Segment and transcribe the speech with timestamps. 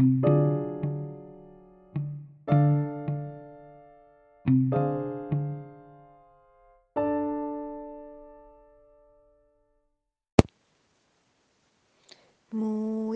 [0.00, 0.22] Muy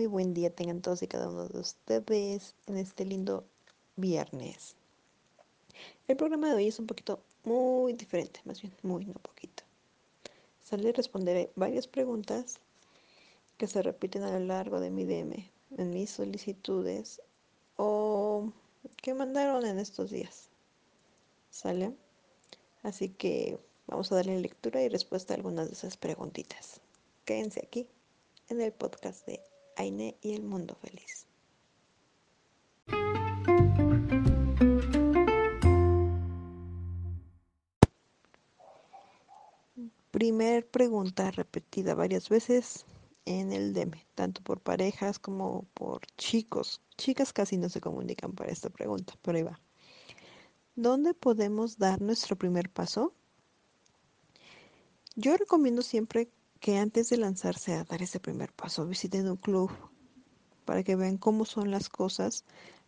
[0.05, 3.45] buen día tengan todos y cada uno de ustedes en este lindo
[3.95, 4.75] viernes.
[6.07, 9.63] El programa de hoy es un poquito muy diferente, más bien muy no poquito.
[10.63, 12.59] Sale responderé varias preguntas
[13.57, 17.21] que se repiten a lo largo de mi DM, en mis solicitudes
[17.77, 18.51] o
[18.97, 20.49] que mandaron en estos días.
[21.49, 21.95] ¿Sale?
[22.83, 26.81] Así que vamos a darle lectura y respuesta a algunas de esas preguntitas.
[27.25, 27.87] Quédense aquí
[28.49, 29.41] en el podcast de
[29.75, 31.27] Aine y el Mundo Feliz.
[40.11, 42.85] Primer pregunta repetida varias veces
[43.25, 46.81] en el DM, tanto por parejas como por chicos.
[46.97, 49.59] Chicas casi no se comunican para esta pregunta, pero ahí va.
[50.75, 53.13] ¿Dónde podemos dar nuestro primer paso?
[55.15, 59.71] Yo recomiendo siempre que antes de lanzarse a dar ese primer paso visiten un club
[60.65, 62.43] para que vean cómo son las cosas,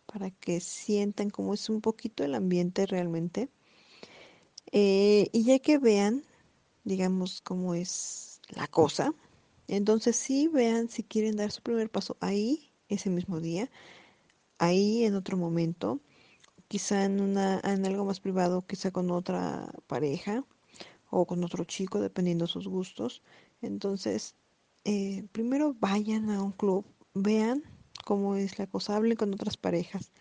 [0.06, 3.48] para que sientan cómo es un poquito el ambiente realmente.
[4.72, 6.24] Eh, y ya que vean,
[6.84, 9.14] digamos, cómo es la cosa,
[9.68, 13.70] entonces sí vean si quieren dar su primer paso ahí, ese mismo día,
[14.58, 16.00] ahí en otro momento,
[16.68, 20.44] quizá en, una, en algo más privado, quizá con otra pareja
[21.10, 23.22] o con otro chico, dependiendo de sus gustos.
[23.62, 24.34] Entonces,
[24.84, 27.62] eh, primero vayan a un club, vean
[28.04, 30.12] cómo es la cosa, hablen con otras parejas,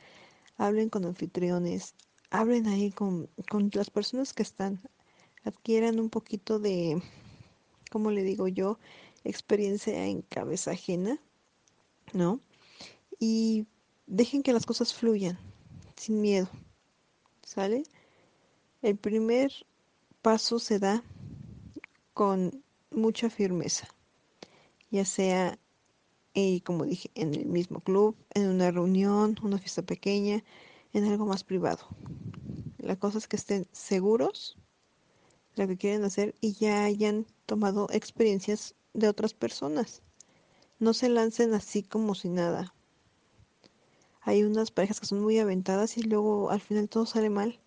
[0.57, 1.95] hablen con anfitriones,
[2.29, 4.81] hablen ahí con, con las personas que están,
[5.43, 7.01] adquieran un poquito de,
[7.91, 8.79] como le digo yo,
[9.27, 11.19] experiencia en cabeza ajena,
[12.13, 12.39] ¿no?
[13.19, 13.67] Y
[14.05, 15.37] dejen que las cosas fluyan,
[15.95, 16.49] sin miedo,
[17.43, 17.83] ¿sale?
[18.81, 19.51] El primer
[20.21, 21.03] paso se da
[22.13, 23.87] con mucha firmeza,
[24.91, 25.59] ya sea,
[26.33, 30.43] y como dije, en el mismo club, en una reunión, una fiesta pequeña,
[30.93, 31.87] en algo más privado.
[32.77, 34.57] La cosa es que estén seguros
[35.55, 40.01] de lo que quieren hacer y ya hayan tomado experiencias de otras personas.
[40.79, 42.73] No se lancen así como si nada.
[44.21, 47.59] Hay unas parejas que son muy aventadas y luego al final todo sale mal.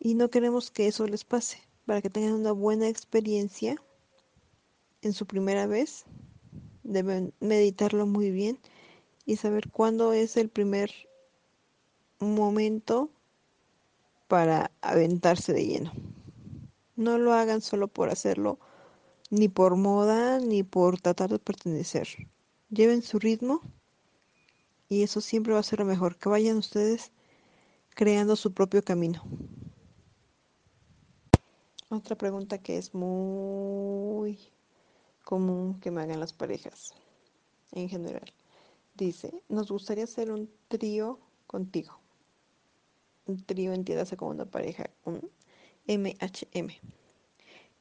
[0.00, 1.58] Y no queremos que eso les pase.
[1.86, 3.76] Para que tengan una buena experiencia
[5.02, 6.04] en su primera vez,
[6.82, 8.58] deben meditarlo muy bien
[9.26, 10.90] y saber cuándo es el primer
[12.20, 13.10] momento
[14.28, 15.92] para aventarse de lleno.
[16.96, 18.58] No lo hagan solo por hacerlo,
[19.34, 22.06] ni por moda, ni por tratar de pertenecer.
[22.70, 23.62] Lleven su ritmo
[24.88, 27.10] y eso siempre va a ser lo mejor, que vayan ustedes
[27.90, 29.22] creando su propio camino.
[31.88, 34.38] Otra pregunta que es muy
[35.24, 36.94] común que me hagan las parejas
[37.72, 38.32] en general.
[38.94, 41.18] Dice, nos gustaría hacer un trío
[41.48, 41.98] contigo.
[43.26, 45.28] Un trío entiéndase como una pareja, un
[45.88, 46.70] MHM.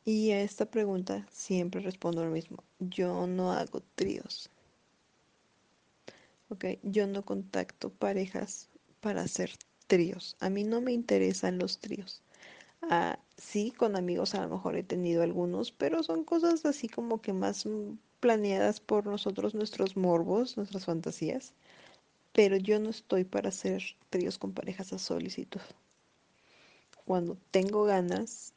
[0.06, 2.64] Y a esta pregunta siempre respondo lo mismo.
[2.80, 4.50] Yo no hago tríos.
[6.50, 8.70] Ok, yo no contacto parejas
[9.00, 9.52] para hacer
[9.88, 10.36] tríos.
[10.40, 12.22] A mí no me interesan los tríos.
[12.82, 17.22] Ah, sí, con amigos a lo mejor he tenido algunos, pero son cosas así como
[17.22, 17.66] que más
[18.20, 21.54] planeadas por nosotros, nuestros morbos, nuestras fantasías.
[22.34, 25.62] Pero yo no estoy para hacer tríos con parejas a solicitud.
[27.06, 28.53] Cuando tengo ganas,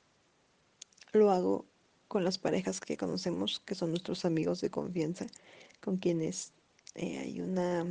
[1.16, 1.66] lo hago
[2.08, 5.26] con las parejas que conocemos, que son nuestros amigos de confianza,
[5.80, 6.52] con quienes
[6.94, 7.86] eh, hay una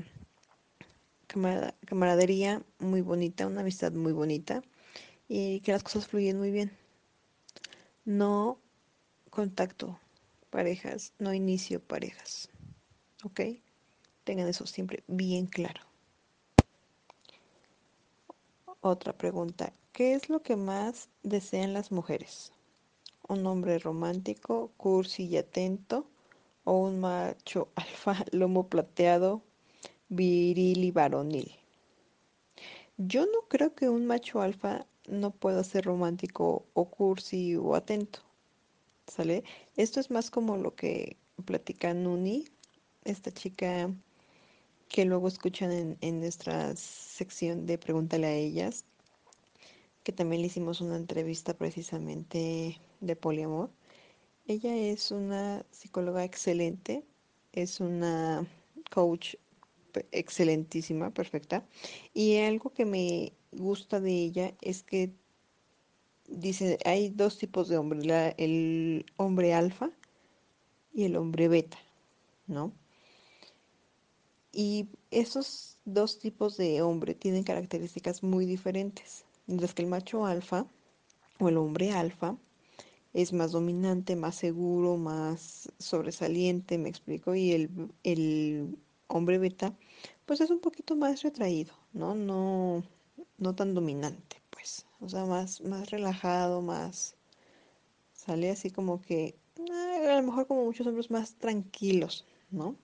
[1.85, 4.63] camaradería muy bonita, una amistad muy bonita
[5.27, 6.71] y que las cosas fluyen muy bien.
[8.05, 8.59] No
[9.29, 9.99] contacto
[10.49, 12.49] parejas, no inicio parejas.
[13.23, 13.41] ¿Ok?
[14.23, 15.81] Tengan eso siempre bien claro.
[18.79, 19.73] Otra pregunta.
[19.91, 22.54] ¿Qué es lo que más desean las mujeres?
[23.27, 26.07] ¿Un hombre romántico, cursi y atento?
[26.63, 29.41] ¿O un macho alfa, lomo plateado,
[30.09, 31.51] viril y varonil?
[32.97, 38.19] Yo no creo que un macho alfa no puedo ser romántico o cursi o atento.
[39.07, 39.43] ¿Sale?
[39.75, 42.45] Esto es más como lo que platica Nuni,
[43.03, 43.89] esta chica
[44.87, 48.85] que luego escuchan en, en nuestra sección de Pregúntale a ellas,
[50.03, 53.71] que también le hicimos una entrevista precisamente de poliamor.
[54.47, 57.03] Ella es una psicóloga excelente,
[57.53, 58.45] es una
[58.91, 59.35] coach
[60.11, 61.65] excelentísima, perfecta.
[62.13, 65.13] Y algo que me gusta de ella es que
[66.27, 69.91] dice, hay dos tipos de hombre, el hombre alfa
[70.93, 71.77] y el hombre beta,
[72.47, 72.73] ¿no?
[74.51, 79.25] Y esos dos tipos de hombre tienen características muy diferentes.
[79.47, 80.65] Mientras que el macho alfa
[81.39, 82.37] o el hombre alfa
[83.15, 87.69] es más dominante, más seguro, más sobresaliente, me explico, y el,
[88.03, 88.77] el
[89.07, 89.73] hombre beta
[90.25, 92.13] pues es un poquito más retraído, ¿no?
[92.13, 92.83] No,
[93.37, 94.85] no tan dominante, pues.
[94.99, 97.15] O sea, más, más relajado, más...
[98.13, 102.75] Sale así como que, eh, a lo mejor como muchos hombres más tranquilos, ¿no?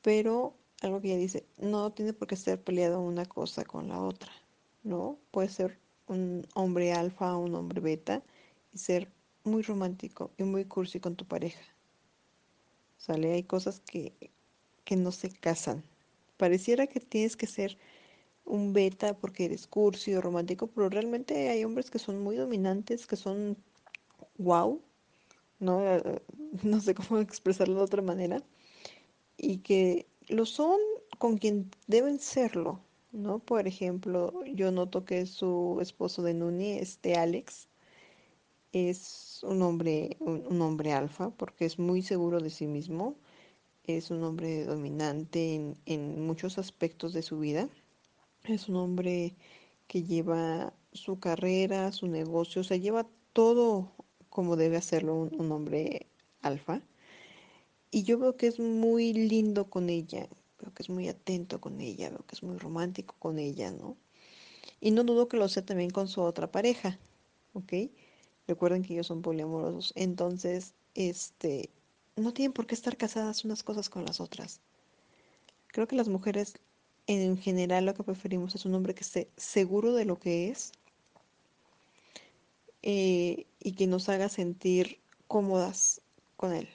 [0.00, 4.00] Pero algo que ella dice, no tiene por qué estar peleado una cosa con la
[4.00, 4.30] otra,
[4.84, 5.18] ¿no?
[5.32, 8.22] Puede ser un hombre alfa o un hombre beta
[8.72, 9.10] y ser
[9.44, 11.62] muy romántico y muy cursi con tu pareja.
[12.98, 13.32] ¿Sale?
[13.32, 14.12] Hay cosas que,
[14.84, 15.82] que no se casan.
[16.36, 17.76] Pareciera que tienes que ser
[18.44, 23.06] un beta porque eres cursi o romántico, pero realmente hay hombres que son muy dominantes,
[23.06, 23.56] que son
[24.38, 24.80] wow,
[25.60, 25.82] ¿no?
[26.62, 28.42] No sé cómo expresarlo de otra manera,
[29.38, 30.78] y que lo son
[31.18, 32.80] con quien deben serlo,
[33.12, 33.38] ¿no?
[33.38, 37.68] Por ejemplo, yo noto que su esposo de Nuni, este Alex,
[38.72, 43.16] es un hombre, un, hombre alfa, porque es muy seguro de sí mismo,
[43.84, 47.68] es un hombre dominante en, en muchos aspectos de su vida,
[48.44, 49.36] es un hombre
[49.86, 53.92] que lleva su carrera, su negocio, o sea, lleva todo
[54.28, 56.06] como debe hacerlo un, un hombre
[56.40, 56.82] alfa.
[57.90, 60.28] Y yo veo que es muy lindo con ella,
[60.58, 63.98] veo que es muy atento con ella, veo que es muy romántico con ella, ¿no?
[64.80, 66.98] Y no dudo que lo sea también con su otra pareja,
[67.52, 67.72] ¿ok?
[68.46, 71.70] Recuerden que ellos son poliamorosos, entonces, este,
[72.16, 74.60] no tienen por qué estar casadas unas cosas con las otras.
[75.68, 76.54] Creo que las mujeres
[77.06, 80.72] en general lo que preferimos es un hombre que esté seguro de lo que es
[82.82, 86.02] eh, y que nos haga sentir cómodas
[86.36, 86.68] con él.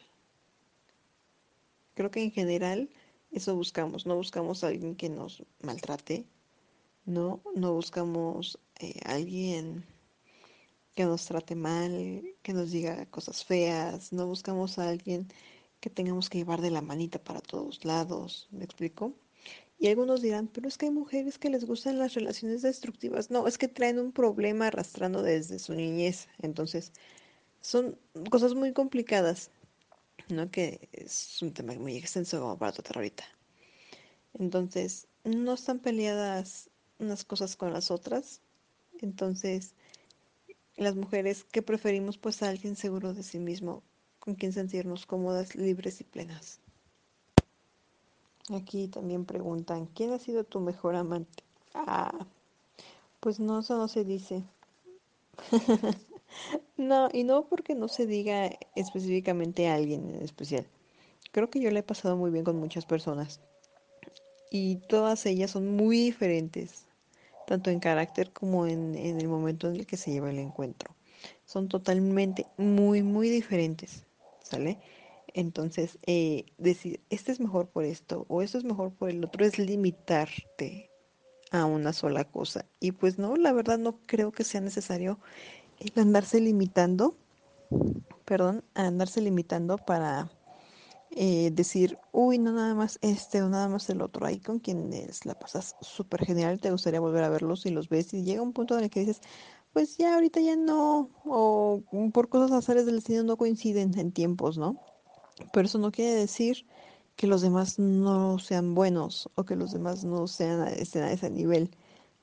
[1.93, 2.89] Creo que en general
[3.31, 6.25] eso buscamos, no buscamos a alguien que nos maltrate,
[7.05, 9.85] no, no buscamos eh, a alguien
[10.97, 15.27] que nos trate mal, que nos diga cosas feas, no buscamos a alguien
[15.79, 19.13] que tengamos que llevar de la manita para todos lados, ¿me explico?
[19.77, 23.29] Y algunos dirán, pero es que hay mujeres que les gustan las relaciones destructivas.
[23.29, 26.29] No, es que traen un problema arrastrando desde su niñez.
[26.39, 26.91] Entonces,
[27.61, 27.95] son
[28.31, 29.51] cosas muy complicadas,
[30.29, 30.49] ¿no?
[30.49, 33.23] Que es un tema muy extenso para tratar ahorita.
[34.33, 38.41] Entonces, no están peleadas unas cosas con las otras.
[38.99, 39.75] Entonces,
[40.77, 43.83] las mujeres que preferimos pues a alguien seguro de sí mismo,
[44.19, 46.59] con quien sentirnos cómodas, libres y plenas.
[48.53, 51.43] Aquí también preguntan, ¿quién ha sido tu mejor amante?
[51.73, 52.25] Ah,
[53.19, 54.43] pues no, eso no se dice.
[56.77, 60.65] no, y no porque no se diga específicamente a alguien en especial.
[61.31, 63.41] Creo que yo le he pasado muy bien con muchas personas.
[64.49, 66.86] Y todas ellas son muy diferentes,
[67.47, 70.93] tanto en carácter como en, en el momento en el que se lleva el encuentro.
[71.45, 74.05] Son totalmente muy, muy diferentes,
[74.43, 74.79] ¿sale?
[75.33, 79.45] Entonces, eh, decir, este es mejor por esto o esto es mejor por el otro
[79.45, 80.91] es limitarte
[81.49, 82.65] a una sola cosa.
[82.81, 85.17] Y pues no, la verdad no creo que sea necesario
[85.95, 87.15] andarse limitando,
[88.25, 90.29] perdón, andarse limitando para
[91.11, 94.25] eh, decir, uy, no nada más este o nada más el otro.
[94.25, 98.13] Ahí con quienes la pasas súper genial, te gustaría volver a verlos y los ves
[98.13, 99.21] y llega un punto en el que dices,
[99.73, 101.81] pues ya ahorita ya no, o
[102.13, 104.79] por cosas azares del destino no coinciden en tiempos, ¿no?
[105.51, 106.65] Pero eso no quiere decir
[107.15, 111.29] que los demás no sean buenos o que los demás no sean estén a ese
[111.29, 111.71] nivel.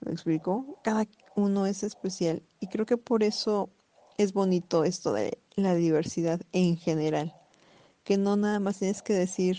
[0.00, 0.78] ¿Me explico?
[0.82, 3.70] Cada uno es especial y creo que por eso
[4.18, 7.34] es bonito esto de la diversidad en general.
[8.04, 9.58] Que no nada más tienes que decir,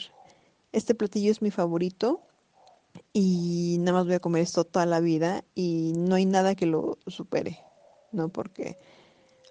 [0.71, 2.21] este platillo es mi favorito
[3.11, 6.65] y nada más voy a comer esto toda la vida y no hay nada que
[6.65, 7.59] lo supere,
[8.11, 8.29] ¿no?
[8.29, 8.77] Porque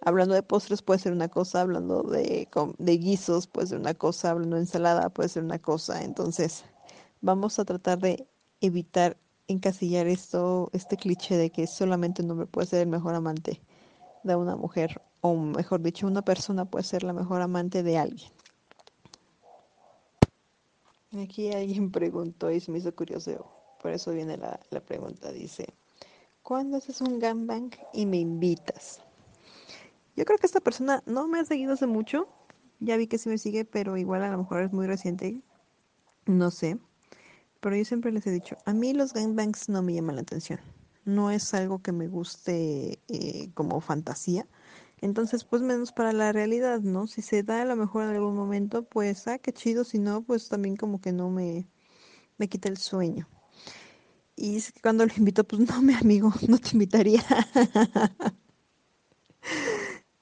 [0.06, 2.46] Hablando de postres puede ser una cosa, hablando de,
[2.78, 6.02] de guisos puede ser una cosa, hablando de ensalada puede ser una cosa.
[6.02, 6.64] Entonces,
[7.22, 8.28] vamos a tratar de
[8.60, 9.16] evitar
[9.48, 13.62] encasillar esto, este cliché de que solamente un hombre puede ser el mejor amante
[14.24, 18.30] de una mujer, o mejor dicho, una persona puede ser la mejor amante de alguien.
[21.22, 25.74] Aquí alguien preguntó y se me hizo curioso, por eso viene la, la pregunta, dice,
[26.42, 29.00] ¿cuándo haces un gangbang y me invitas?
[30.16, 32.28] Yo creo que esta persona no me ha seguido hace mucho.
[32.80, 35.42] Ya vi que sí me sigue, pero igual a lo mejor es muy reciente.
[36.26, 36.78] No sé.
[37.60, 40.60] pero yo siempre les he dicho, a mí los gangbangs no me llaman la atención.
[41.04, 44.46] No es algo que me guste eh, como fantasía.
[45.04, 47.06] Entonces, pues menos para la realidad, ¿no?
[47.06, 49.84] Si se da a lo mejor en algún momento, pues, ah, qué chido.
[49.84, 51.68] Si no, pues también como que no me,
[52.38, 53.28] me quita el sueño.
[54.34, 57.22] Y es que cuando lo invito, pues no, mi amigo, no te invitaría.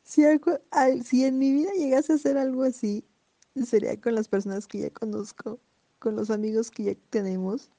[0.03, 0.59] si, algo,
[1.05, 3.05] si en mi vida llegase a hacer algo así,
[3.65, 5.61] sería con las personas que ya conozco,
[6.01, 7.71] con los amigos que ya tenemos,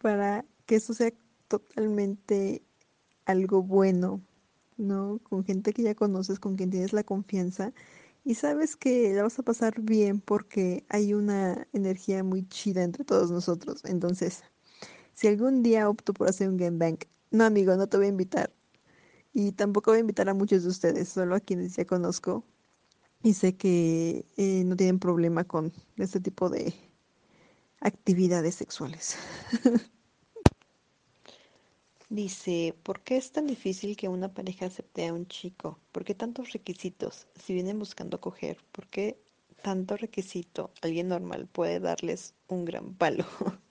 [0.00, 1.12] para que eso sea
[1.48, 2.62] totalmente
[3.26, 4.22] algo bueno,
[4.80, 5.20] ¿no?
[5.22, 7.72] Con gente que ya conoces, con quien tienes la confianza
[8.24, 13.04] y sabes que la vas a pasar bien porque hay una energía muy chida entre
[13.04, 13.82] todos nosotros.
[13.84, 14.42] Entonces,
[15.14, 18.10] si algún día opto por hacer un game bank, no amigo, no te voy a
[18.10, 18.52] invitar.
[19.32, 22.44] Y tampoco voy a invitar a muchos de ustedes, solo a quienes ya conozco.
[23.22, 26.74] Y sé que eh, no tienen problema con este tipo de
[27.80, 29.16] actividades sexuales.
[32.10, 35.78] Dice, ¿por qué es tan difícil que una pareja acepte a un chico?
[35.92, 37.28] ¿Por qué tantos requisitos?
[37.40, 39.22] Si vienen buscando coger, ¿por qué
[39.62, 40.72] tanto requisito?
[40.82, 43.24] Alguien normal puede darles un gran palo.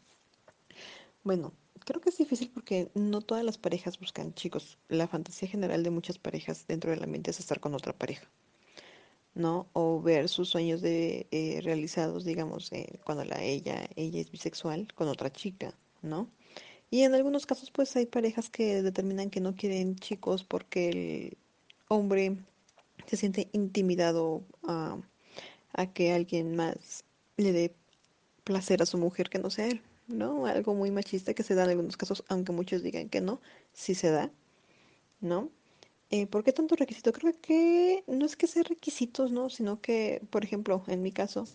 [1.26, 1.52] bueno,
[1.84, 4.78] creo que es difícil porque no todas las parejas buscan chicos.
[4.88, 8.32] La fantasía general de muchas parejas dentro del ambiente es estar con otra pareja,
[9.34, 9.68] ¿no?
[9.74, 14.88] O ver sus sueños de eh, realizados, digamos, eh, cuando la ella ella es bisexual
[14.96, 16.30] con otra chica, ¿no?
[16.92, 21.38] Y en algunos casos pues hay parejas que determinan que no quieren chicos porque el
[21.88, 22.38] hombre
[23.08, 24.98] se siente intimidado a,
[25.94, 27.06] que alguien más
[27.38, 27.74] le dé
[28.44, 30.46] placer a su mujer que no sea él, ¿no?
[30.46, 33.40] Algo muy machista que se da en algunos casos, aunque muchos digan que no,
[33.74, 34.32] sí se da,
[35.22, 35.50] ¿no?
[36.12, 37.14] Eh, ¿Por qué tanto requisito?
[37.14, 39.50] Creo que no es que sea requisitos, ¿no?
[39.50, 41.46] Sino que, por ejemplo, en mi caso,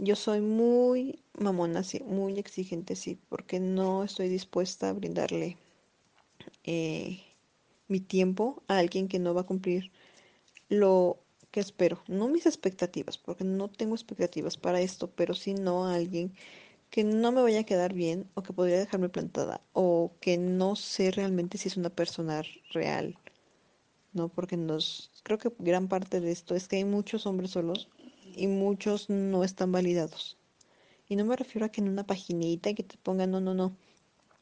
[0.00, 5.58] yo soy muy mamona, sí, muy exigente, sí, porque no estoy dispuesta a brindarle
[6.64, 7.20] eh,
[7.88, 9.92] mi tiempo a alguien que no va a cumplir
[10.68, 11.18] lo
[11.50, 12.02] que espero.
[12.08, 16.32] No mis expectativas, porque no tengo expectativas para esto, pero sí no a alguien
[16.90, 20.76] que no me vaya a quedar bien o que podría dejarme plantada o que no
[20.76, 22.42] sé realmente si es una persona
[22.72, 23.18] real.
[24.12, 27.88] No, porque nos creo que gran parte de esto es que hay muchos hombres solos
[28.36, 30.36] y muchos no están validados.
[31.08, 33.76] Y no me refiero a que en una paginita que te pongan, no, no, no.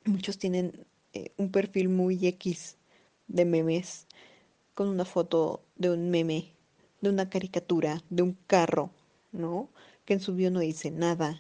[0.05, 2.77] Muchos tienen eh, un perfil muy X
[3.27, 4.07] de memes,
[4.75, 6.53] con una foto de un meme,
[7.01, 8.91] de una caricatura, de un carro,
[9.33, 9.69] ¿no?
[10.05, 11.39] Que en su bio no dice nada,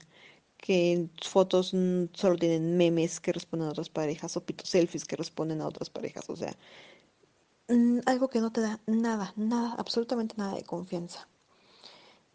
[0.57, 1.75] que en fotos
[2.13, 5.91] solo tienen memes que responden a otras parejas o pitos selfies que responden a otras
[5.91, 6.57] parejas, o sea,
[8.07, 11.29] algo que no te da nada, nada, absolutamente nada de confianza.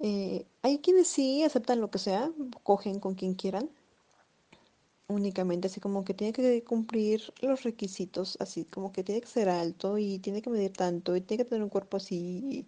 [0.05, 2.29] Eh, hay quienes sí aceptan lo que sea,
[2.63, 3.69] cogen con quien quieran,
[5.07, 9.47] únicamente así como que tiene que cumplir los requisitos, así como que tiene que ser
[9.47, 12.67] alto y tiene que medir tanto y tiene que tener un cuerpo así.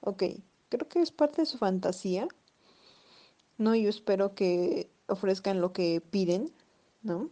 [0.00, 0.22] Ok,
[0.68, 2.28] creo que es parte de su fantasía.
[3.58, 6.52] No, yo espero que ofrezcan lo que piden,
[7.02, 7.30] ¿no?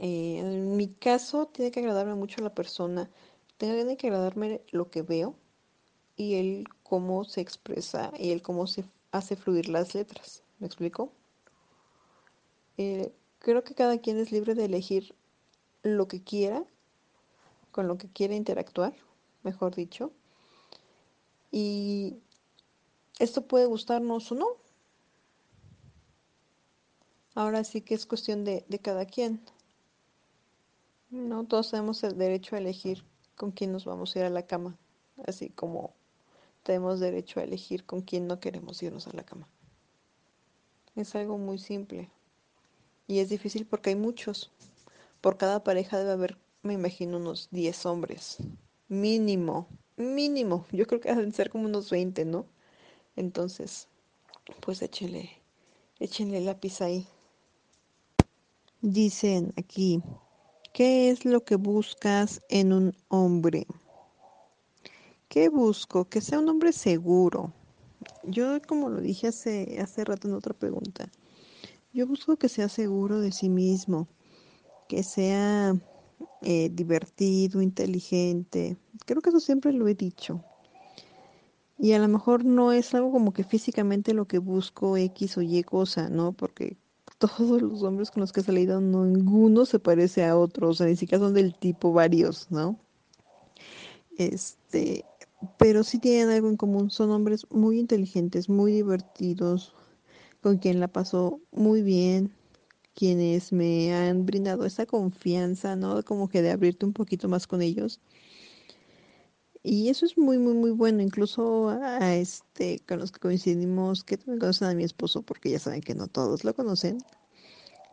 [0.00, 3.10] Eh, en mi caso tiene que agradarme mucho la persona,
[3.58, 5.36] tiene que agradarme lo que veo
[6.16, 10.44] y el cómo se expresa y el cómo se hace fluir las letras.
[10.60, 11.10] ¿Me explico?
[12.78, 15.12] Eh, creo que cada quien es libre de elegir
[15.82, 16.62] lo que quiera,
[17.72, 18.94] con lo que quiera interactuar,
[19.42, 20.12] mejor dicho.
[21.50, 22.14] Y
[23.18, 24.46] esto puede gustarnos o no.
[27.34, 29.40] Ahora sí que es cuestión de, de cada quien.
[31.10, 34.46] No todos tenemos el derecho a elegir con quién nos vamos a ir a la
[34.46, 34.78] cama,
[35.26, 35.92] así como
[36.64, 39.46] tenemos derecho a elegir con quién no queremos irnos a la cama.
[40.96, 42.10] Es algo muy simple.
[43.06, 44.50] Y es difícil porque hay muchos.
[45.20, 48.38] Por cada pareja debe haber, me imagino, unos 10 hombres.
[48.88, 50.66] Mínimo, mínimo.
[50.72, 52.46] Yo creo que deben ser como unos 20, ¿no?
[53.14, 53.88] Entonces,
[54.60, 55.30] pues échenle,
[56.00, 57.06] échenle lápiz ahí.
[58.80, 60.02] Dicen aquí,
[60.72, 63.66] ¿qué es lo que buscas en un hombre?
[65.34, 66.04] ¿Qué busco?
[66.04, 67.52] Que sea un hombre seguro.
[68.22, 71.10] Yo, como lo dije hace, hace rato en otra pregunta,
[71.92, 74.06] yo busco que sea seguro de sí mismo,
[74.86, 75.74] que sea
[76.40, 78.76] eh, divertido, inteligente.
[79.06, 80.40] Creo que eso siempre lo he dicho.
[81.80, 85.42] Y a lo mejor no es algo como que físicamente lo que busco X o
[85.42, 86.30] Y cosa, ¿no?
[86.32, 86.76] Porque
[87.18, 90.86] todos los hombres con los que he salido, ninguno se parece a otro, o sea,
[90.86, 92.78] ni siquiera son del tipo varios, ¿no?
[94.16, 95.04] Este,
[95.58, 99.74] pero sí tienen algo en común, son hombres muy inteligentes, muy divertidos,
[100.40, 102.32] con quien la pasó muy bien,
[102.94, 106.02] quienes me han brindado esa confianza, ¿no?
[106.04, 108.00] Como que de abrirte un poquito más con ellos.
[109.62, 111.02] Y eso es muy, muy, muy bueno.
[111.02, 115.58] Incluso a este, con los que coincidimos, que también conocen a mi esposo, porque ya
[115.58, 116.98] saben que no todos lo conocen.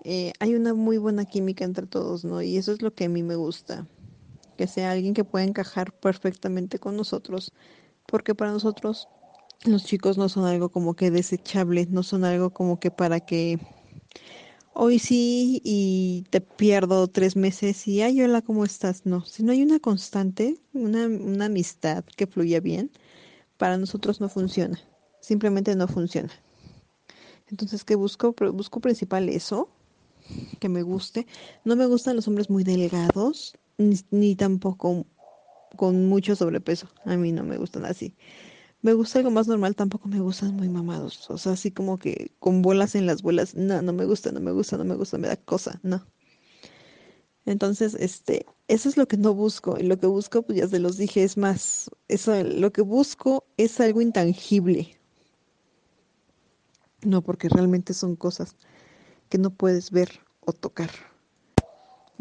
[0.03, 2.41] Eh, hay una muy buena química entre todos, ¿no?
[2.41, 3.87] Y eso es lo que a mí me gusta.
[4.61, 7.51] Que sea alguien que pueda encajar perfectamente con nosotros.
[8.05, 9.07] Porque para nosotros
[9.63, 13.57] los chicos no son algo como que desechable, no son algo como que para que
[14.75, 19.51] hoy sí y te pierdo tres meses y ay hola cómo estás no si no
[19.51, 22.91] hay una constante una, una amistad que fluya bien
[23.57, 24.79] para nosotros no funciona
[25.21, 26.29] simplemente no funciona
[27.47, 29.69] entonces qué busco busco principal eso
[30.59, 31.25] que me guste
[31.65, 35.05] no me gustan los hombres muy delgados ni, ni tampoco
[35.75, 38.15] con mucho sobrepeso a mí no me gustan así
[38.81, 41.29] me gusta algo más normal, tampoco me gustan muy mamados.
[41.29, 43.55] O sea, así como que con bolas en las bolas.
[43.55, 46.05] No, no me gusta, no me gusta, no me gusta, me da cosa, no.
[47.45, 49.77] Entonces, este, eso es lo que no busco.
[49.79, 53.45] Y lo que busco, pues ya se los dije, es más, eso, lo que busco
[53.57, 54.97] es algo intangible.
[57.03, 58.55] No, porque realmente son cosas
[59.29, 60.89] que no puedes ver o tocar.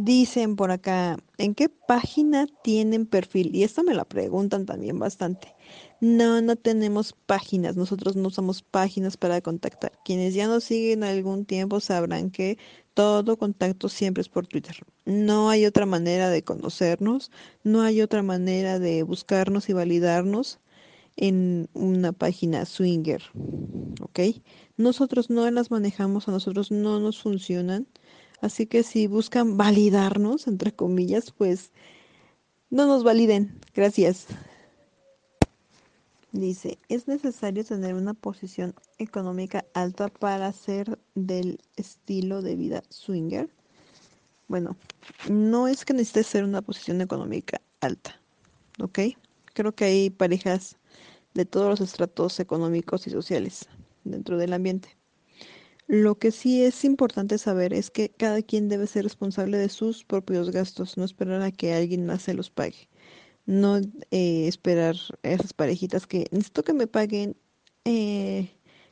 [0.02, 3.54] Dicen por acá, ¿en qué página tienen perfil?
[3.54, 5.54] Y esto me la preguntan también bastante.
[6.00, 9.92] No, no tenemos páginas, nosotros no usamos páginas para contactar.
[10.02, 12.56] Quienes ya nos siguen algún tiempo sabrán que
[12.94, 14.74] todo contacto siempre es por Twitter.
[15.04, 17.30] No hay otra manera de conocernos,
[17.62, 20.60] no hay otra manera de buscarnos y validarnos
[21.16, 23.22] en una página swinger,
[24.00, 24.20] ¿ok?
[24.78, 27.86] Nosotros no las manejamos, a nosotros no nos funcionan.
[28.40, 31.72] Así que si buscan validarnos, entre comillas, pues
[32.70, 33.60] no nos validen.
[33.74, 34.26] Gracias.
[36.32, 43.50] Dice, ¿es necesario tener una posición económica alta para ser del estilo de vida swinger?
[44.46, 44.76] Bueno,
[45.28, 48.20] no es que necesites ser una posición económica alta,
[48.80, 49.00] ¿ok?
[49.54, 50.76] Creo que hay parejas
[51.34, 53.68] de todos los estratos económicos y sociales
[54.04, 54.99] dentro del ambiente.
[55.90, 60.04] Lo que sí es importante saber es que cada quien debe ser responsable de sus
[60.04, 62.88] propios gastos, no esperar a que alguien más se los pague.
[63.44, 63.78] No
[64.12, 67.36] eh, esperar a esas parejitas que necesito que me paguen
[67.84, 68.50] eh,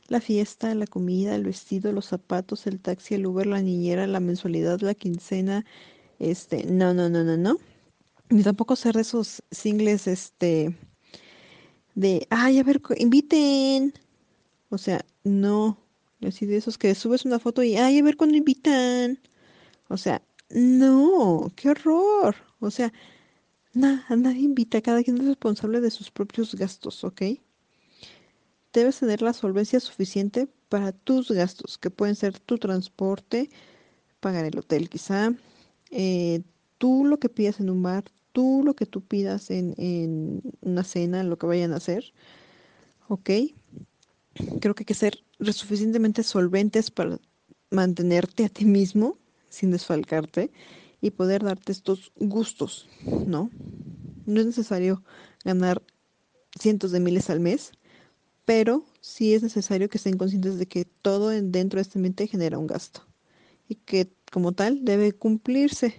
[0.09, 4.19] la fiesta, la comida, el vestido, los zapatos, el taxi, el Uber, la niñera, la
[4.19, 5.65] mensualidad, la quincena.
[6.19, 7.59] Este, no, no, no, no, no.
[8.29, 10.75] Ni tampoco ser de esos singles, este,
[11.95, 13.93] de, ay, a ver, inviten.
[14.69, 15.88] O sea, no
[16.21, 19.19] Así de esos que subes una foto y, ay, a ver cuándo invitan.
[19.87, 22.35] O sea, no, qué horror.
[22.59, 22.91] O sea,
[23.73, 27.21] nada, nadie invita, cada quien es responsable de sus propios gastos, ¿ok?
[28.73, 33.49] Debes tener la solvencia suficiente para tus gastos, que pueden ser tu transporte,
[34.19, 35.33] pagar el hotel quizá,
[35.91, 36.41] eh,
[36.77, 40.83] tú lo que pidas en un bar, tú lo que tú pidas en, en una
[40.83, 42.13] cena, lo que vayan a hacer,
[43.07, 43.29] ¿ok?
[44.61, 47.19] Creo que hay que ser suficientemente solventes para
[47.71, 49.17] mantenerte a ti mismo
[49.49, 50.51] sin desfalcarte
[51.01, 53.49] y poder darte estos gustos, ¿no?
[54.25, 55.03] No es necesario
[55.43, 55.81] ganar
[56.59, 57.71] cientos de miles al mes,
[58.45, 62.57] pero sí es necesario que estén conscientes de que todo dentro de este ambiente genera
[62.57, 63.07] un gasto
[63.67, 65.95] y que como tal debe cumplirse,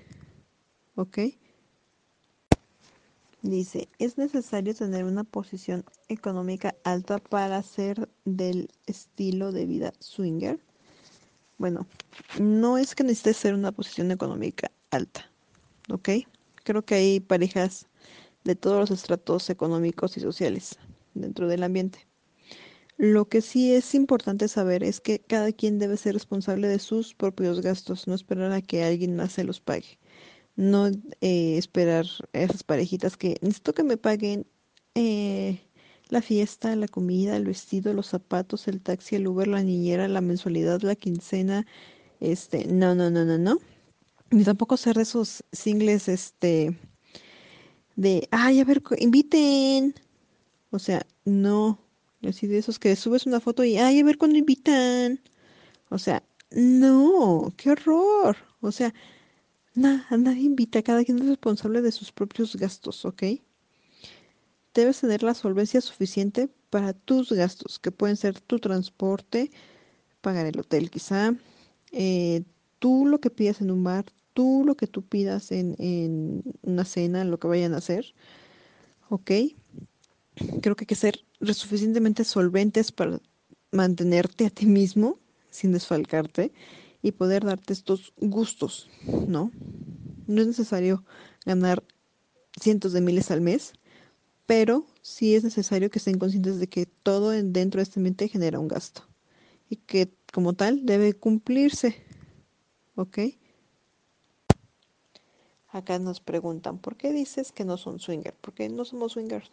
[0.96, 1.18] ¿ok?
[3.42, 10.60] Dice, ¿es necesario tener una posición económica alta para ser del estilo de vida swinger?
[11.56, 11.86] Bueno,
[12.38, 15.30] no es que necesites ser una posición económica alta,
[15.90, 16.10] ¿ok?
[16.64, 17.86] Creo que hay parejas
[18.44, 20.78] de todos los estratos económicos y sociales
[21.14, 22.06] dentro del ambiente.
[22.98, 27.14] Lo que sí es importante saber es que cada quien debe ser responsable de sus
[27.14, 29.98] propios gastos, no esperar a que alguien más se los pague
[30.60, 30.88] no
[31.20, 34.46] eh, esperar a esas parejitas que necesito que me paguen
[34.94, 35.60] eh,
[36.08, 40.20] la fiesta, la comida, el vestido, los zapatos, el taxi, el Uber, la niñera, la
[40.20, 41.66] mensualidad, la quincena,
[42.20, 43.58] este, no, no, no, no, no.
[44.30, 46.76] Ni tampoco ser de esos singles, este,
[47.96, 49.94] de, ay, a ver, inviten.
[50.70, 51.78] O sea, no.
[52.22, 55.20] Así de esos que subes una foto y, ay, a ver cuándo invitan.
[55.88, 58.36] O sea, no, qué horror.
[58.60, 58.92] O sea,
[59.80, 63.22] Nada, nadie invita, cada quien es responsable de sus propios gastos, ¿ok?
[64.74, 69.50] Debes tener la solvencia suficiente para tus gastos, que pueden ser tu transporte,
[70.20, 71.34] pagar el hotel quizá,
[71.92, 72.42] eh,
[72.78, 76.84] tú lo que pidas en un bar, tú lo que tú pidas en, en una
[76.84, 78.12] cena, lo que vayan a hacer,
[79.08, 79.30] ¿ok?
[80.60, 83.18] Creo que hay que ser suficientemente solventes para
[83.72, 86.52] mantenerte a ti mismo sin desfalcarte
[87.02, 88.88] y poder darte estos gustos,
[89.26, 89.50] ¿no?
[90.26, 91.04] No es necesario
[91.44, 91.82] ganar
[92.60, 93.72] cientos de miles al mes,
[94.46, 98.58] pero sí es necesario que estén conscientes de que todo dentro de este ambiente genera
[98.58, 99.02] un gasto
[99.68, 101.96] y que como tal debe cumplirse,
[102.96, 103.18] ¿ok?
[105.68, 108.34] Acá nos preguntan, ¿por qué dices que no son swinger?
[108.40, 109.50] Porque no somos swingers.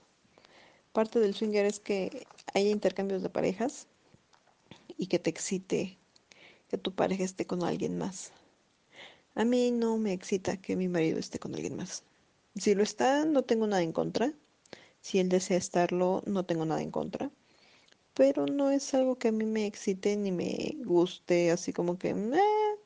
[0.92, 3.88] Parte del swinger es que haya intercambios de parejas
[4.98, 6.00] y que te excite
[6.70, 8.32] que tu pareja esté con alguien más.
[9.36, 12.04] A mí no me excita que mi marido esté con alguien más.
[12.56, 14.34] Si lo está, no tengo nada en contra.
[15.02, 17.30] Si él desea estarlo, no tengo nada en contra.
[18.14, 22.16] Pero no es algo que a mí me excite ni me guste, así como que,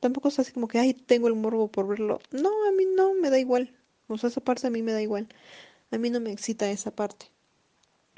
[0.02, 2.20] tampoco es así como que, ay, tengo el morbo por verlo.
[2.32, 3.74] No, a mí no, me da igual.
[4.08, 5.30] O sea, esa parte a mí me da igual.
[5.90, 7.28] A mí no me excita esa parte.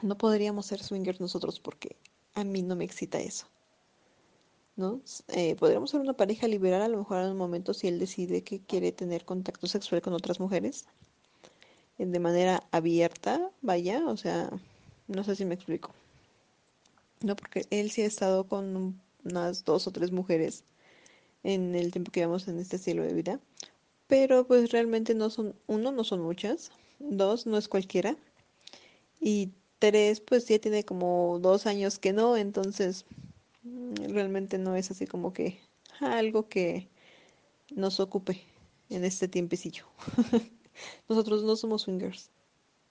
[0.02, 1.96] No podríamos ser swingers nosotros porque
[2.34, 3.46] a mí no me excita eso.
[4.76, 5.02] ¿No?
[5.28, 8.44] Eh, podríamos ser una pareja liberal a lo mejor en un momento si él decide
[8.44, 10.86] que quiere tener contacto sexual con otras mujeres
[11.98, 14.50] eh, de manera abierta, vaya, o sea,
[15.08, 15.92] no sé si me explico.
[17.22, 20.64] No, porque él sí ha estado con unas dos o tres mujeres
[21.44, 23.40] en el tiempo que llevamos en este estilo de vida,
[24.08, 28.18] pero pues realmente no son, uno, no son muchas, dos, no es cualquiera,
[29.20, 33.06] y tres, pues ya tiene como dos años que no, entonces
[33.64, 35.60] realmente no es así como que
[36.00, 36.90] algo que
[37.72, 38.42] nos ocupe
[38.90, 39.86] en este tiempecillo.
[41.10, 42.30] Nosotros no somos swingers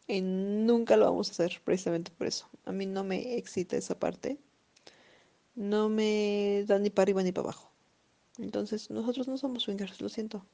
[0.06, 2.48] y nunca lo vamos a hacer precisamente por eso.
[2.64, 4.38] A mí no me excita esa parte.
[5.54, 7.70] No me da ni para arriba ni para abajo.
[8.38, 10.44] Entonces, nosotros no somos swingers, lo siento.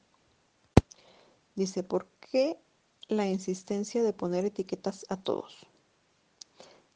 [1.55, 2.59] Dice, ¿por qué
[3.07, 5.55] la insistencia de poner etiquetas a todos?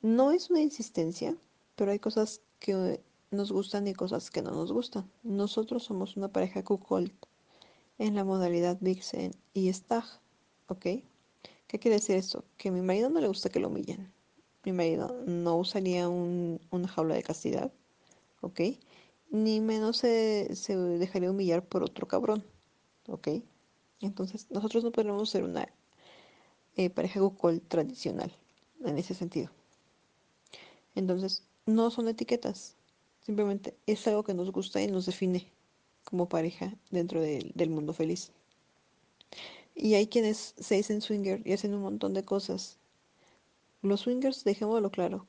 [0.01, 1.36] No es una insistencia,
[1.75, 3.01] pero hay cosas que
[3.34, 5.10] nos gustan y cosas que no nos gustan.
[5.24, 7.12] Nosotros somos una pareja cuckold
[7.98, 10.06] en la modalidad Vixen y Stag,
[10.67, 10.86] ¿ok?
[11.67, 12.43] ¿Qué quiere decir esto?
[12.58, 14.12] Que mi marido no le gusta que lo humillen.
[14.63, 17.72] Mi marido no usaría una jaula de castidad,
[18.41, 18.62] ¿ok?
[19.32, 22.43] Ni menos se, se dejaría humillar por otro cabrón,
[23.08, 23.30] ¿ok?
[24.02, 25.67] Entonces, nosotros no podemos ser una
[26.76, 28.36] eh, pareja cuckold tradicional
[28.84, 29.50] en ese sentido.
[30.96, 32.76] Entonces, no son etiquetas,
[33.25, 35.51] Simplemente es algo que nos gusta y nos define
[36.03, 38.31] como pareja dentro del mundo feliz.
[39.75, 42.77] Y hay quienes se dicen swinger y hacen un montón de cosas.
[43.81, 45.25] Los swingers, dejémoslo claro,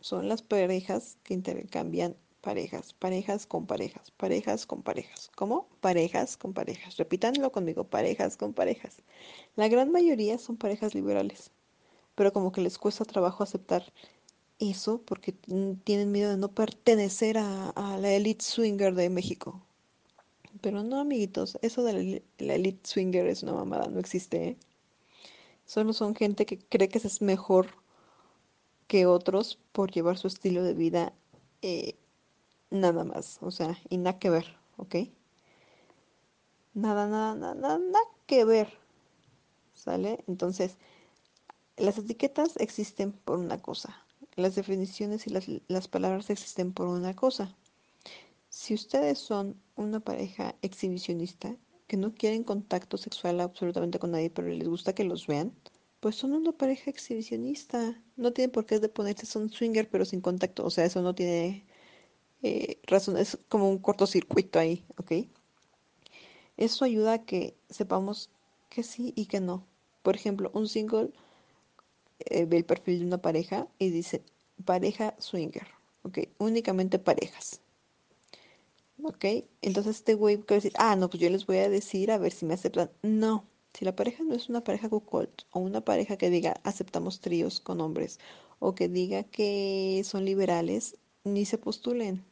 [0.00, 5.30] son las parejas que intercambian parejas, parejas con parejas, parejas con parejas.
[5.36, 5.68] ¿Cómo?
[5.80, 6.96] Parejas con parejas.
[6.96, 9.02] Repítanlo conmigo, parejas con parejas.
[9.54, 11.52] La gran mayoría son parejas liberales,
[12.14, 13.92] pero como que les cuesta trabajo aceptar
[14.70, 19.60] eso porque tienen miedo de no pertenecer a, la elite swinger de México.
[20.60, 24.48] Pero no, amiguitos, eso de la, elite swinger es una mamada, no existe.
[24.48, 24.56] ¿eh?
[25.66, 27.68] Solo son gente que cree que es mejor
[28.86, 31.12] que otros por llevar su estilo de vida
[31.62, 31.96] eh,
[32.70, 34.96] nada más, o sea, y nada que ver, ¿ok?
[36.74, 38.68] Nada, nada, nada, nada que ver,
[39.74, 40.24] ¿sale?
[40.26, 40.76] Entonces,
[41.76, 44.01] las etiquetas existen por una cosa,
[44.36, 47.54] las definiciones y las, palabras existen por una cosa.
[48.48, 54.48] Si ustedes son una pareja exhibicionista que no quieren contacto sexual absolutamente con nadie, pero
[54.48, 55.52] les gusta que los vean,
[56.00, 58.00] pues son una pareja exhibicionista.
[58.16, 60.64] No tienen por qué de ponerse son swinger pero sin contacto.
[60.64, 61.64] O sea, eso no tiene
[62.42, 63.16] eh, razón.
[63.16, 65.28] Es como un cortocircuito ahí, ¿ok?
[66.56, 68.30] Eso ayuda a que sepamos
[68.68, 69.66] que sí y que no.
[70.02, 71.12] Por ejemplo, un single
[72.30, 74.22] eh, ve el perfil de una pareja y dice
[74.64, 75.66] pareja swinger,
[76.02, 77.60] ok, únicamente parejas.
[79.04, 79.24] Ok,
[79.62, 82.32] entonces este güey puede decir, ah, no, pues yo les voy a decir a ver
[82.32, 82.90] si me aceptan.
[83.02, 87.20] No, si la pareja no es una pareja cuckold o una pareja que diga aceptamos
[87.20, 88.20] tríos con hombres
[88.60, 92.24] o que diga que son liberales, ni se postulen.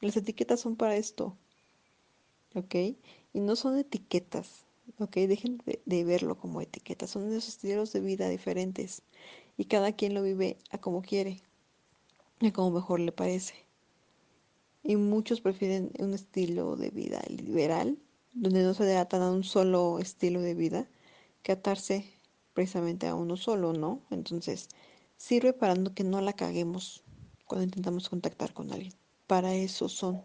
[0.00, 1.36] Las etiquetas son para esto.
[2.54, 2.74] ¿Ok?
[3.32, 4.64] Y no son etiquetas.
[4.98, 5.16] ¿Ok?
[5.16, 7.10] Dejen de, verlo como etiquetas.
[7.10, 9.02] Son esos estilos de vida diferentes
[9.56, 11.42] y cada quien lo vive a como quiere,
[12.40, 13.54] a como mejor le parece.
[14.82, 17.98] Y muchos prefieren un estilo de vida liberal,
[18.32, 20.88] donde no se atan a un solo estilo de vida,
[21.42, 22.06] que atarse
[22.54, 24.00] precisamente a uno solo, ¿no?
[24.10, 24.68] Entonces,
[25.16, 27.02] sirve para que no la caguemos
[27.46, 28.94] cuando intentamos contactar con alguien.
[29.26, 30.22] Para eso son.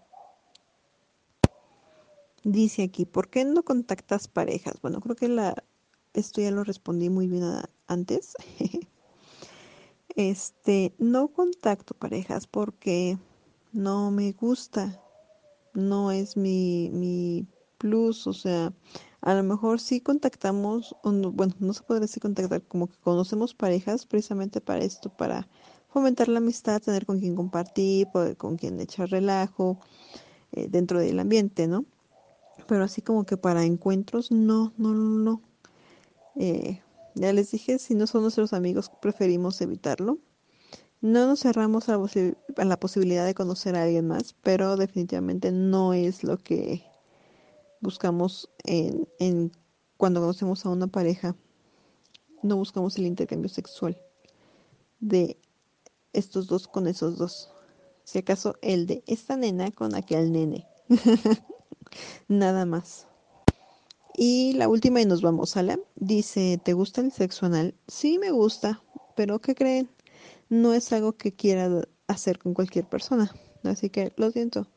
[2.46, 4.80] Dice aquí, ¿por qué no contactas parejas?
[4.82, 5.66] Bueno, creo que la,
[6.14, 7.44] esto ya lo respondí muy bien
[7.88, 8.36] antes.
[10.16, 13.18] Este, no contacto parejas porque
[13.74, 15.02] no me gusta
[15.76, 17.46] no es mi, mi
[17.78, 18.74] plus, o sea,
[19.22, 24.06] a lo mejor sí contactamos, bueno, no se podría decir contactar, como que conocemos parejas
[24.06, 25.48] precisamente para esto, para
[25.90, 29.80] fomentar la amistad, tener con quien compartir, con quien echar relajo
[30.54, 31.86] eh, dentro del ambiente, ¿no?
[32.68, 35.42] Pero así como que para encuentros, no, no, no.
[36.36, 36.82] Eh,
[37.16, 40.20] ya les dije, si no son nuestros amigos, preferimos evitarlo.
[41.02, 42.00] No nos cerramos a,
[42.58, 46.84] la posibilidad de conocer a alguien más, pero definitivamente no es lo que
[47.80, 49.52] buscamos en, en
[49.98, 51.36] cuando conocemos a una pareja.
[52.42, 53.98] No buscamos el intercambio sexual
[55.00, 55.38] de
[56.14, 57.52] estos dos con esos dos.
[58.04, 60.68] Si acaso el de esta nena con aquel nene.
[62.28, 63.08] Nada más.
[64.18, 67.76] Y la última y nos vamos, la Dice, ¿te gusta el sexo anal?
[67.88, 68.82] Sí, me gusta,
[69.16, 69.90] pero ¿qué creen?
[70.50, 73.34] no es algo que quiera hacer con cualquier persona.
[73.64, 74.68] Así que lo siento.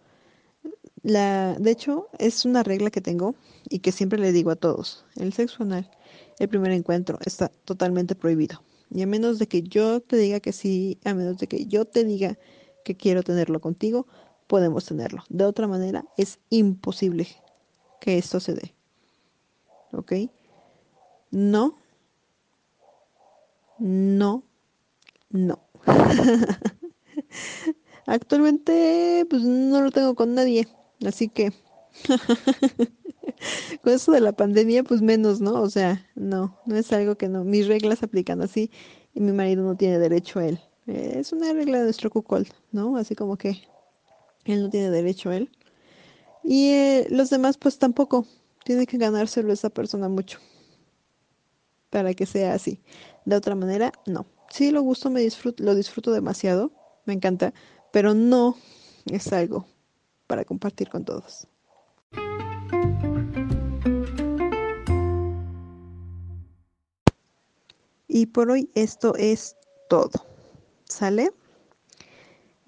[1.02, 3.34] La, de hecho, es una regla que tengo
[3.68, 5.04] y que siempre le digo a todos.
[5.16, 5.90] El sexo anal,
[6.38, 8.62] el primer encuentro, está totalmente prohibido.
[8.90, 11.84] Y a menos de que yo te diga que sí, a menos de que yo
[11.84, 12.38] te diga
[12.84, 14.06] que quiero tenerlo contigo,
[14.48, 15.22] podemos tenerlo.
[15.28, 17.28] De otra manera, es imposible
[18.00, 18.74] que esto se dé.
[19.92, 20.12] ¿Ok?
[21.30, 21.76] No.
[23.78, 24.42] No
[25.30, 25.60] no.
[28.06, 30.66] Actualmente, pues no lo tengo con nadie,
[31.06, 31.52] así que
[33.82, 35.60] con eso de la pandemia, pues menos, ¿no?
[35.60, 37.44] O sea, no, no es algo que no.
[37.44, 38.70] Mis reglas aplican así
[39.14, 40.58] y mi marido no tiene derecho a él.
[40.86, 42.96] es una regla de nuestro cuckold, ¿no?
[42.96, 43.60] Así como que
[44.52, 45.50] él no tiene derecho a él.
[46.42, 48.26] Y eh, los demás, pues tampoco.
[48.64, 50.38] Tiene que ganárselo esa persona mucho
[51.88, 52.82] para que sea así.
[53.24, 56.72] De otra manera, no sí lo gusto, me disfruto, lo disfruto demasiado,
[57.04, 57.52] me encanta,
[57.92, 58.56] pero no
[59.06, 59.66] es algo
[60.26, 61.46] para compartir con todos.
[68.06, 69.56] Y por hoy esto es
[69.88, 70.26] todo.
[70.84, 71.30] ¿Sale?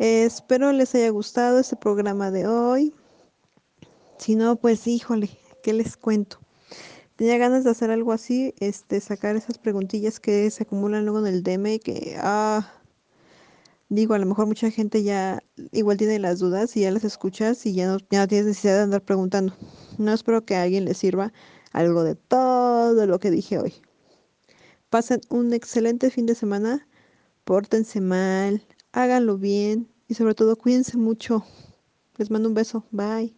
[0.01, 2.95] Espero les haya gustado este programa de hoy.
[4.19, 5.31] Si no, pues híjole,
[5.63, 6.41] ¿qué les cuento?
[7.21, 11.27] tenía ganas de hacer algo así, este, sacar esas preguntillas que se acumulan luego en
[11.27, 12.73] el DM y que, ah,
[13.91, 17.67] digo, a lo mejor mucha gente ya igual tiene las dudas y ya las escuchas
[17.67, 19.55] y ya no, ya no tienes necesidad de andar preguntando.
[19.99, 21.31] No espero que a alguien le sirva
[21.73, 23.75] algo de todo lo que dije hoy.
[24.89, 26.89] Pasen un excelente fin de semana,
[27.45, 31.44] pórtense mal, háganlo bien y sobre todo cuídense mucho.
[32.18, 33.33] Les mando un beso, bye.